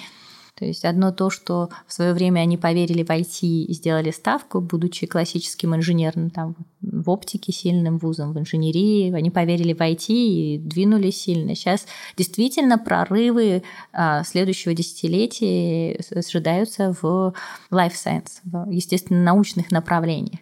[0.61, 4.61] То есть одно то, что в свое время они поверили в IT и сделали ставку,
[4.61, 10.59] будучи классическим инженером, там, в оптике сильным вузом, в инженерии, они поверили в IT и
[10.59, 11.55] двинулись сильно.
[11.55, 13.63] Сейчас действительно прорывы
[13.95, 17.33] а, следующего десятилетия ожидаются в
[17.71, 20.41] life science, в, естественно, научных направлениях.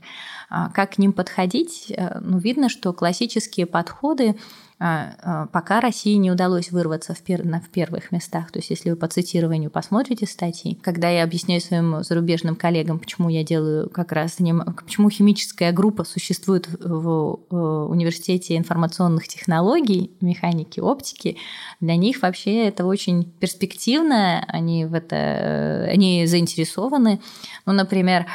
[0.51, 1.93] А как к ним подходить?
[1.97, 4.35] Э, ну, видно, что классические подходы
[4.79, 8.53] пока России не удалось вырваться в, пер, в первых местах.
[8.53, 13.29] То есть, если вы по цитированию посмотрите статьи, когда я объясняю своим зарубежным коллегам, почему
[13.29, 14.37] я делаю как раз,
[14.77, 21.37] почему химическая группа существует в университете информационных технологий, механики, оптики,
[21.81, 27.21] для них вообще это очень перспективно, они в это, они заинтересованы.
[27.67, 28.27] Ну, например,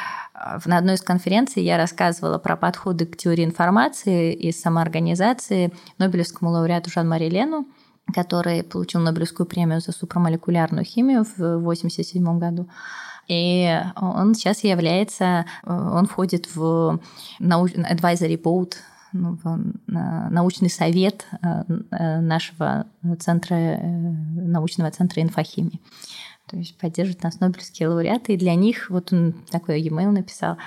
[0.66, 6.90] на одной из конференций я рассказывала про подходы к теории информации и самоорганизации Нобелевскому лауреату
[6.90, 7.68] Жан-Мари Лену,
[8.14, 12.68] который получил Нобелевскую премию за супрамолекулярную химию в 1987 году.
[13.28, 17.00] И он сейчас является, он входит в
[17.40, 18.74] advisory board
[19.14, 19.38] ну,
[19.86, 22.88] научный совет э, нашего
[23.20, 25.80] центра, э, научного центра инфохимии
[26.48, 30.58] то есть поддерживают нас Нобелевские лауреаты, и для них, вот он такой e-mail написал,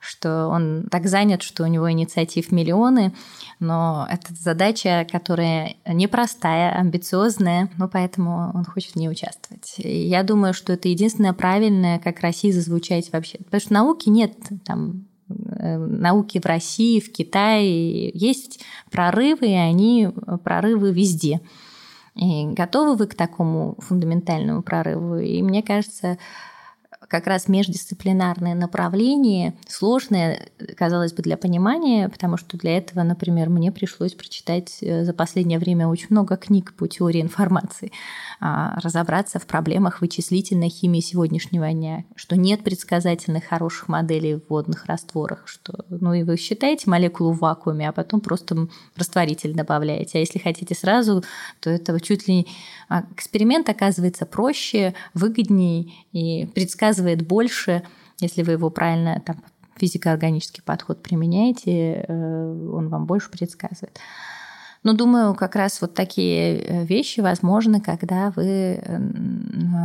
[0.00, 3.12] что он так занят, что у него инициатив миллионы,
[3.58, 9.74] но это задача, которая непростая, амбициозная, но поэтому он хочет в ней участвовать.
[9.78, 13.38] И я думаю, что это единственное правильное, как России зазвучать вообще.
[13.38, 14.32] Потому что науки нет
[14.64, 18.10] там э, науки в России, в Китае.
[18.10, 18.60] Есть
[18.90, 20.08] прорывы, и они
[20.44, 21.40] прорывы везде.
[22.16, 25.16] И готовы вы к такому фундаментальному прорыву?
[25.16, 26.18] И мне кажется,
[27.08, 33.70] как раз междисциплинарное направление, сложное, казалось бы, для понимания, потому что для этого, например, мне
[33.70, 37.92] пришлось прочитать э, за последнее время очень много книг по теории информации,
[38.40, 45.46] разобраться в проблемах вычислительной химии сегодняшнего дня, что нет предсказательных хороших моделей в водных растворах,
[45.46, 50.18] что, ну и вы считаете молекулу в вакууме, а потом просто растворитель добавляете.
[50.18, 51.24] А если хотите сразу,
[51.60, 52.46] то это чуть ли
[52.88, 57.82] а, эксперимент оказывается проще, выгоднее и предсказывает больше,
[58.20, 59.42] если вы его правильно там,
[59.76, 63.98] физико-органический подход применяете, э, он вам больше предсказывает.
[64.86, 68.80] Но думаю, как раз вот такие э, вещи возможны, когда вы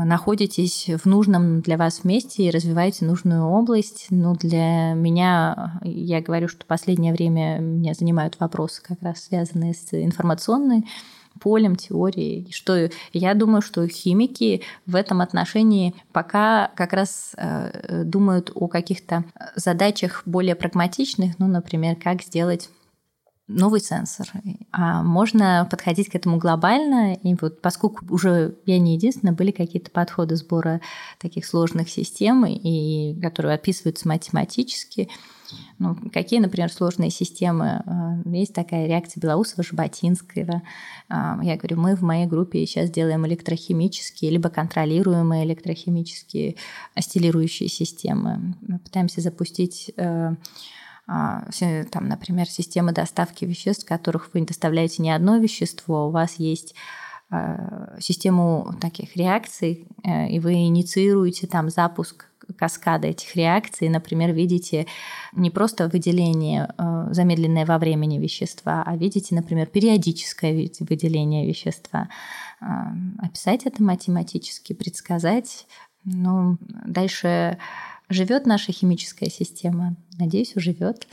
[0.05, 4.05] находитесь в нужном для вас месте и развиваете нужную область.
[4.11, 9.91] Ну, для меня, я говорю, что последнее время меня занимают вопросы, как раз связанные с
[9.91, 10.85] информационной
[11.39, 12.47] полем теории.
[12.51, 19.23] Что я думаю, что химики в этом отношении пока как раз э, думают о каких-то
[19.55, 22.69] задачах более прагматичных, ну, например, как сделать
[23.55, 24.31] новый сенсор.
[24.71, 29.91] А можно подходить к этому глобально, и вот поскольку уже я не единственная, были какие-то
[29.91, 30.81] подходы сбора
[31.19, 35.09] таких сложных систем, и, которые описываются математически,
[35.79, 37.83] ну, какие, например, сложные системы?
[37.85, 40.61] А, есть такая реакция Белоусова-Жаботинского.
[41.09, 46.55] А, я говорю, мы в моей группе сейчас делаем электрохимические, либо контролируемые электрохимические
[46.95, 48.55] осциллирующие системы.
[48.61, 50.35] Мы пытаемся запустить э,
[51.07, 56.75] там, например, системы доставки веществ, в которых вы доставляете не одно вещество, у вас есть
[57.99, 62.25] систему таких реакций, э, и вы инициируете там запуск
[62.57, 63.87] каскада этих реакций.
[63.87, 64.85] Например, видите
[65.31, 72.09] не просто выделение э, замедленное во времени вещества, а видите, например, периодическое выделение вещества.
[73.19, 75.65] Описать это математически, предсказать.
[76.03, 77.57] Ну, дальше
[78.11, 79.95] живет наша химическая система.
[80.19, 81.07] Надеюсь, живет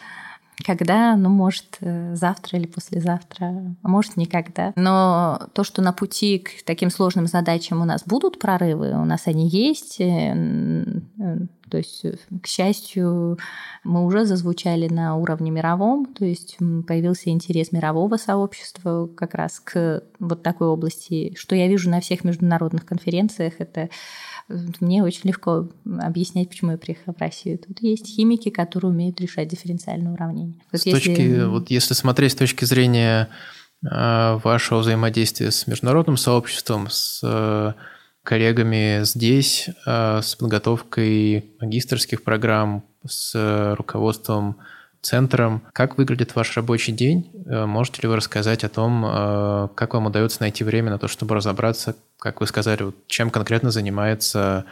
[0.65, 4.73] когда, ну, может, э, завтра или послезавтра, а может, никогда.
[4.77, 9.27] Но то, что на пути к таким сложным задачам у нас будут прорывы, у нас
[9.27, 10.35] они есть, э,
[11.19, 11.39] э,
[11.69, 12.05] то есть,
[12.43, 13.39] к счастью,
[13.85, 16.57] мы уже зазвучали на уровне мировом, то есть
[16.87, 21.35] появился интерес мирового сообщества как раз к вот такой области.
[21.37, 23.89] Что я вижу на всех международных конференциях, это
[24.81, 27.59] мне очень легко объяснять, почему я приехала в Россию.
[27.59, 30.55] Тут есть химики, которые умеют решать дифференциальные уравнения.
[30.73, 30.99] Вот с если...
[30.99, 33.29] точки, вот если смотреть с точки зрения
[33.85, 37.73] э, вашего взаимодействия с международным сообществом, с э,
[38.29, 44.59] коллегами здесь, э, с подготовкой магистрских программ, с руководством
[45.01, 45.63] центром.
[45.73, 47.33] Как выглядит ваш рабочий день?
[47.47, 51.09] Э, можете ли вы рассказать о том, э, как вам удается найти время на то,
[51.09, 54.67] чтобы разобраться, как вы сказали, чем конкретно занимается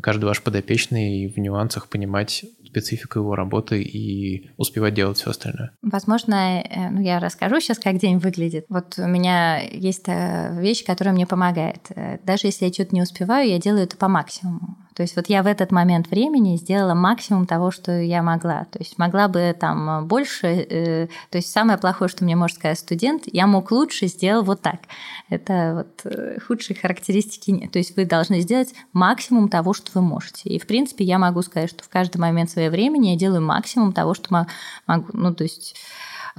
[0.00, 5.72] каждый ваш подопечный и в нюансах понимать специфику его работы и успевать делать все остальное.
[5.82, 8.64] Возможно, э, ну, я расскажу сейчас, как день выглядит.
[8.68, 11.88] Вот у меня есть вещь, которая мне помогает.
[12.24, 14.78] Даже если я что-то не успеваю, я делаю это по максимуму.
[14.94, 18.64] То есть вот я в этот момент времени сделала максимум того, что я могла.
[18.64, 20.46] То есть могла бы там больше...
[20.46, 24.60] Э, то есть самое плохое, что мне может сказать студент, я мог лучше, сделал вот
[24.60, 24.80] так.
[25.28, 27.72] Это вот э, худшие характеристики нет.
[27.72, 30.48] То есть вы должны сделать максимум того, что вы можете.
[30.50, 33.92] И в принципе я могу сказать, что в каждый момент своего времени я делаю максимум
[33.92, 34.46] того, что
[34.86, 35.06] могу.
[35.12, 35.76] Ну то есть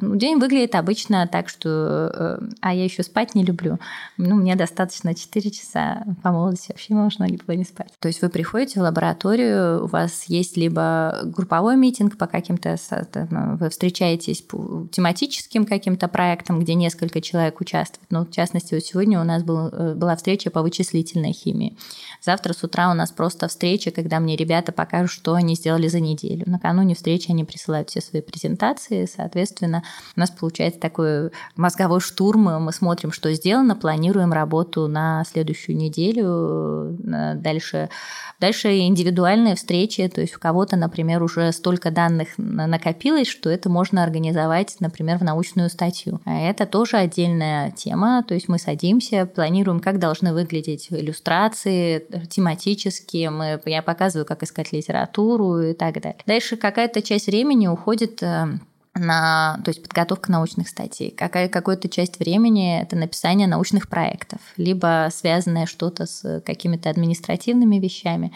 [0.02, 2.40] ну, день выглядит обычно так, что...
[2.40, 3.80] Э, а я еще спать не люблю.
[4.18, 6.04] Ну, мне достаточно 4 часа.
[6.24, 7.94] По молодости вообще можно было не спать.
[8.00, 12.78] То есть вы приходите в лабораторию, у вас есть либо групповой митинг по каким-то...
[13.60, 18.08] Вы встречаетесь по тематическим каким-то проектам, где несколько человек участвуют.
[18.10, 21.78] Ну, в частности, вот сегодня у нас был, э, была встреча по вычислительной химии.
[22.22, 26.00] Завтра с утра у нас просто встреча, когда мне ребята покажут, что они сделали за
[26.00, 26.44] неделю.
[26.46, 29.83] Накануне встречи они присылают все свои презентации, соответственно,
[30.16, 36.98] у нас получается такой мозговой штурм, мы смотрим, что сделано, планируем работу на следующую неделю,
[37.04, 37.90] э, дальше,
[38.40, 44.04] дальше индивидуальные встречи, то есть у кого-то, например, уже столько данных накопилось, что это можно
[44.04, 46.20] организовать, например, в научную статью.
[46.26, 53.30] А это тоже отдельная тема, то есть мы садимся, планируем, как должны выглядеть иллюстрации тематические,
[53.30, 56.18] мы, я показываю, как искать литературу и так далее.
[56.26, 58.60] Дальше какая-то часть времени уходит э,
[58.96, 61.12] на, то есть подготовка научных статей.
[61.12, 68.32] Какая, какую-то часть времени это написание научных проектов, либо связанное что-то с какими-то административными вещами.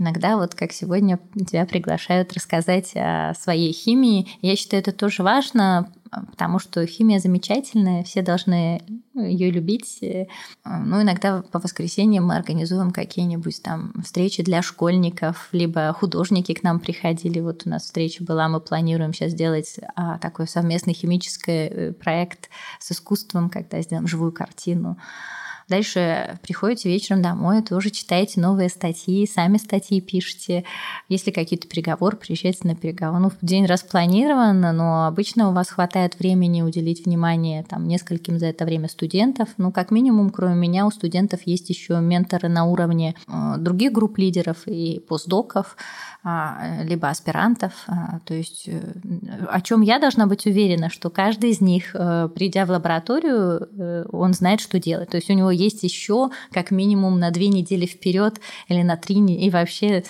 [0.00, 4.26] Иногда, вот как сегодня, тебя приглашают рассказать о своей химии.
[4.40, 8.80] Я считаю, это тоже важно, потому что химия замечательная, все должны
[9.14, 9.98] ее любить.
[10.64, 16.80] Ну, иногда по воскресеньям мы организуем какие-нибудь там встречи для школьников, либо художники к нам
[16.80, 17.40] приходили.
[17.40, 22.48] Вот у нас встреча была, мы планируем сейчас сделать а, такой совместный химический э, проект
[22.78, 24.96] с искусством, когда сделаем живую картину.
[25.70, 30.64] Дальше приходите вечером домой, тоже читаете новые статьи, сами статьи пишете.
[31.08, 33.22] Если какие-то переговоры, приезжайте на переговоры.
[33.22, 38.64] Ну, день распланирован, но обычно у вас хватает времени уделить внимание там, нескольким за это
[38.64, 39.48] время студентов.
[39.58, 44.18] Ну, как минимум, кроме меня, у студентов есть еще менторы на уровне э, других групп
[44.18, 45.76] лидеров и постдоков.
[46.22, 47.72] А, либо аспирантов.
[47.86, 48.78] А, то есть э,
[49.48, 54.34] о чем я должна быть уверена, что каждый из них, э, придя в лабораторию, он
[54.34, 55.08] знает, что делать.
[55.08, 59.20] То есть у него есть еще как минимум на две недели вперед или на три
[59.20, 60.04] и вообще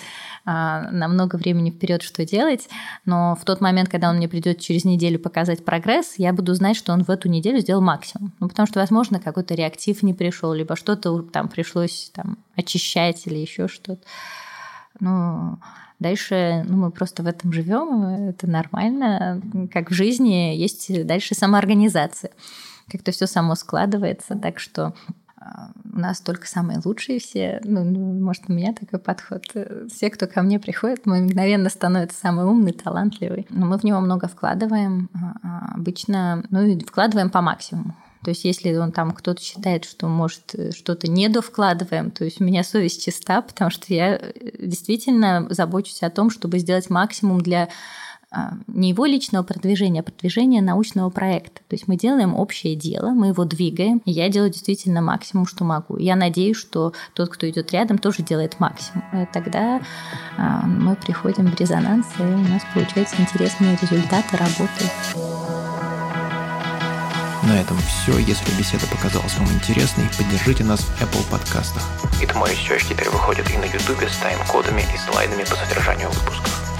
[0.45, 2.69] а, на много времени вперед, что делать.
[3.05, 6.77] Но в тот момент, когда он мне придет через неделю показать прогресс, я буду знать,
[6.77, 8.33] что он в эту неделю сделал максимум.
[8.39, 13.37] Ну, потому что, возможно, какой-то реактив не пришел, либо что-то там пришлось там, очищать или
[13.37, 14.01] еще что-то.
[14.99, 15.57] Ну,
[16.01, 19.39] Дальше ну, мы просто в этом живем, это нормально.
[19.71, 22.31] Как в жизни есть дальше самоорганизация.
[22.91, 24.95] Как-то все само складывается, так что
[25.93, 27.59] у нас только самые лучшие все.
[27.63, 29.43] Ну, может, у меня такой подход.
[29.91, 33.47] Все, кто ко мне приходит, мы мгновенно становятся самый умный, талантливый.
[33.49, 35.09] Но мы в него много вкладываем.
[35.13, 37.95] А, а, обычно, ну, и вкладываем по максимуму.
[38.23, 42.43] То есть если он там кто-то считает, что может что-то не довкладываем, то есть у
[42.43, 47.69] меня совесть чиста, потому что я э, действительно забочусь о том, чтобы сделать максимум для
[48.67, 51.61] не его личного продвижения, а продвижения научного проекта.
[51.67, 55.65] То есть мы делаем общее дело, мы его двигаем, и я делаю действительно максимум, что
[55.65, 55.97] могу.
[55.97, 59.03] Я надеюсь, что тот, кто идет рядом, тоже делает максимум.
[59.13, 59.81] И тогда
[60.37, 64.85] а, мы приходим в резонанс, и у нас получаются интересные результаты работы.
[67.43, 68.17] На этом все.
[68.17, 71.83] Если беседа показалась вам интересной, поддержите нас в Apple подкастах.
[72.21, 76.70] Это мой Research теперь выходит и на YouTube с тайм-кодами и слайдами по содержанию выпуска.